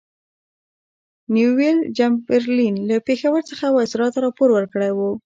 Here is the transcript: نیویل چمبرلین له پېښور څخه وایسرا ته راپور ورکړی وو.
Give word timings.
نیویل 1.33 1.79
چمبرلین 1.97 2.75
له 2.89 2.95
پېښور 3.07 3.39
څخه 3.49 3.65
وایسرا 3.71 4.07
ته 4.13 4.19
راپور 4.25 4.49
ورکړی 4.53 4.91
وو. 4.93 5.11